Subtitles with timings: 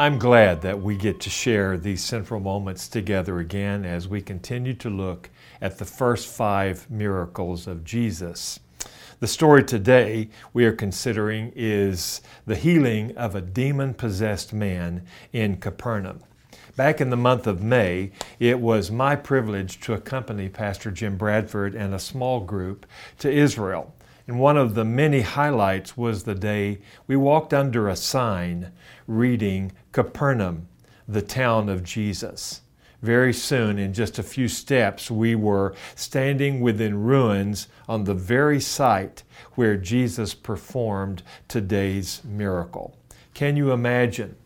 [0.00, 4.74] I'm glad that we get to share these central moments together again as we continue
[4.74, 5.28] to look
[5.60, 8.60] at the first five miracles of Jesus.
[9.18, 15.56] The story today we are considering is the healing of a demon possessed man in
[15.56, 16.22] Capernaum.
[16.76, 21.74] Back in the month of May, it was my privilege to accompany Pastor Jim Bradford
[21.74, 22.86] and a small group
[23.18, 23.92] to Israel.
[24.28, 28.72] And one of the many highlights was the day we walked under a sign
[29.06, 30.68] reading Capernaum,
[31.08, 32.60] the town of Jesus.
[33.00, 38.60] Very soon, in just a few steps, we were standing within ruins on the very
[38.60, 39.22] site
[39.54, 42.98] where Jesus performed today's miracle.
[43.32, 44.36] Can you imagine?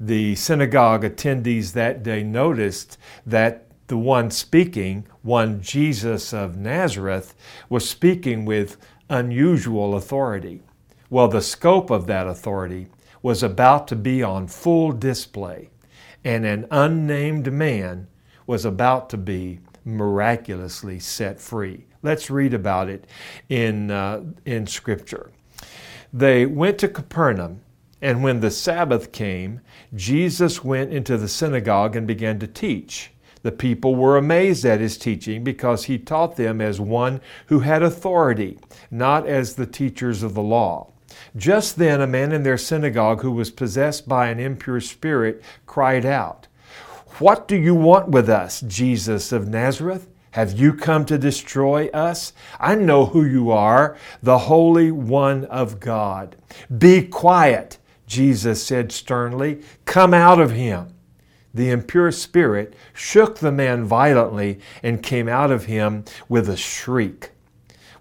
[0.00, 7.34] The synagogue attendees that day noticed that the one speaking, one Jesus of Nazareth,
[7.68, 8.76] was speaking with
[9.08, 10.62] unusual authority.
[11.10, 12.88] Well, the scope of that authority
[13.22, 15.70] was about to be on full display,
[16.24, 18.08] and an unnamed man
[18.46, 21.86] was about to be miraculously set free.
[22.02, 23.06] Let's read about it
[23.48, 25.30] in, uh, in Scripture.
[26.12, 27.62] They went to Capernaum,
[28.00, 29.60] and when the Sabbath came,
[29.94, 33.10] Jesus went into the synagogue and began to teach.
[33.42, 37.82] The people were amazed at his teaching because he taught them as one who had
[37.82, 38.58] authority,
[38.90, 40.92] not as the teachers of the law.
[41.36, 46.04] Just then, a man in their synagogue who was possessed by an impure spirit cried
[46.04, 46.46] out,
[47.18, 50.08] What do you want with us, Jesus of Nazareth?
[50.32, 52.32] Have you come to destroy us?
[52.60, 56.36] I know who you are, the Holy One of God.
[56.76, 59.62] Be quiet, Jesus said sternly.
[59.84, 60.94] Come out of him
[61.52, 67.30] the impure spirit shook the man violently and came out of him with a shriek.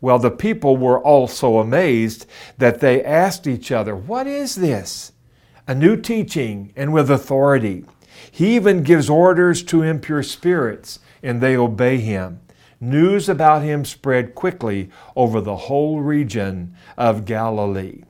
[0.00, 2.26] Well, the people were also amazed
[2.58, 5.12] that they asked each other, What is this?
[5.66, 7.84] A new teaching and with authority.
[8.30, 12.40] He even gives orders to impure spirits, and they obey him.
[12.80, 18.02] News about him spread quickly over the whole region of Galilee.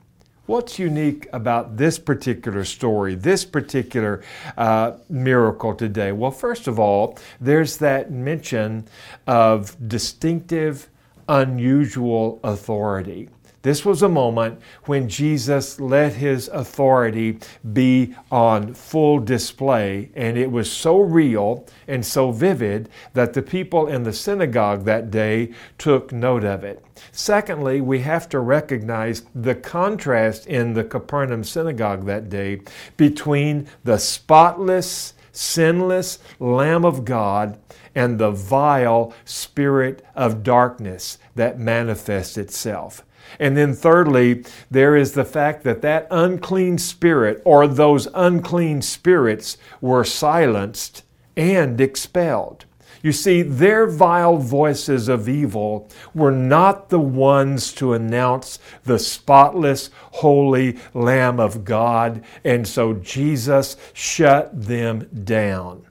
[0.47, 4.23] What's unique about this particular story, this particular
[4.55, 6.13] uh, miracle today?
[6.13, 8.87] Well, first of all, there's that mention
[9.27, 10.87] of distinctive,
[11.27, 13.27] unusual authority.
[13.63, 17.39] This was a moment when Jesus let his authority
[17.73, 23.87] be on full display, and it was so real and so vivid that the people
[23.87, 26.83] in the synagogue that day took note of it.
[27.11, 32.61] Secondly, we have to recognize the contrast in the Capernaum synagogue that day
[32.95, 37.59] between the spotless, sinless Lamb of God
[37.95, 43.03] and the vile spirit of darkness that manifests itself.
[43.39, 49.57] And then, thirdly, there is the fact that that unclean spirit or those unclean spirits
[49.81, 51.03] were silenced
[51.35, 52.65] and expelled.
[53.01, 59.89] You see, their vile voices of evil were not the ones to announce the spotless,
[60.11, 65.85] holy Lamb of God, and so Jesus shut them down.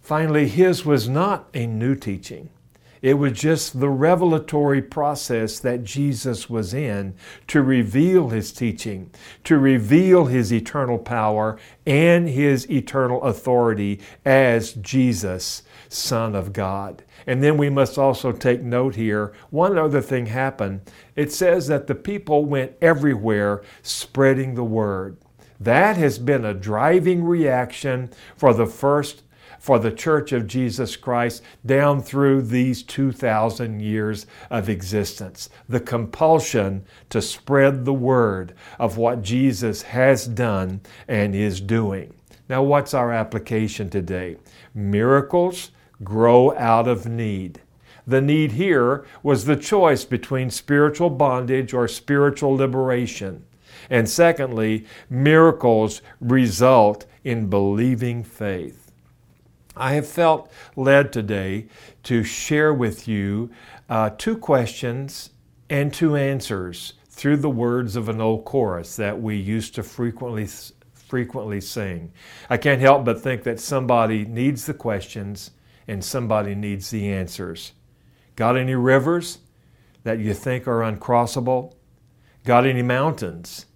[0.00, 2.50] Finally, his was not a new teaching.
[3.02, 7.14] It was just the revelatory process that Jesus was in
[7.48, 9.10] to reveal his teaching,
[9.44, 17.04] to reveal his eternal power and his eternal authority as Jesus, Son of God.
[17.26, 20.80] And then we must also take note here one other thing happened.
[21.14, 25.18] It says that the people went everywhere spreading the word.
[25.60, 29.22] That has been a driving reaction for the first
[29.58, 35.48] for the Church of Jesus Christ down through these 2,000 years of existence.
[35.68, 42.14] The compulsion to spread the word of what Jesus has done and is doing.
[42.48, 44.36] Now, what's our application today?
[44.74, 45.70] Miracles
[46.02, 47.60] grow out of need.
[48.06, 53.44] The need here was the choice between spiritual bondage or spiritual liberation.
[53.90, 58.87] And secondly, miracles result in believing faith.
[59.78, 61.68] I have felt led today
[62.04, 63.50] to share with you
[63.88, 65.30] uh, two questions
[65.70, 70.48] and two answers through the words of an old chorus that we used to frequently
[70.94, 72.12] frequently sing.
[72.50, 75.52] I can't help but think that somebody needs the questions
[75.86, 77.72] and somebody needs the answers.
[78.36, 79.38] Got any rivers
[80.04, 81.74] that you think are uncrossable?
[82.44, 83.66] Got any mountains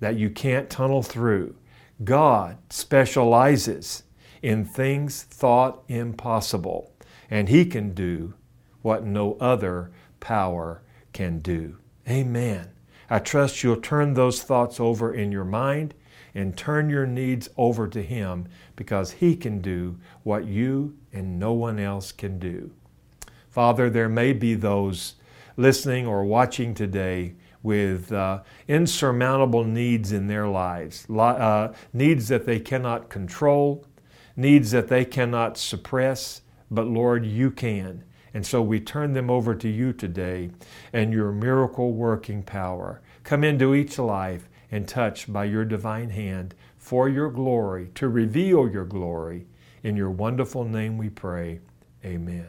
[0.00, 1.54] that you can't tunnel through?
[2.02, 4.02] God specializes
[4.42, 6.92] in things thought impossible,
[7.30, 8.34] and He can do
[8.82, 11.78] what no other power can do.
[12.08, 12.68] Amen.
[13.08, 15.94] I trust you'll turn those thoughts over in your mind
[16.34, 21.52] and turn your needs over to Him because He can do what you and no
[21.52, 22.72] one else can do.
[23.48, 25.14] Father, there may be those
[25.56, 32.58] listening or watching today with uh, insurmountable needs in their lives, uh, needs that they
[32.58, 33.84] cannot control,
[34.36, 38.04] needs that they cannot suppress, but Lord, you can.
[38.34, 40.50] And so we turn them over to you today
[40.92, 43.02] and your miracle working power.
[43.24, 48.68] Come into each life and touch by your divine hand for your glory, to reveal
[48.68, 49.46] your glory.
[49.82, 51.60] In your wonderful name we pray.
[52.04, 52.48] Amen.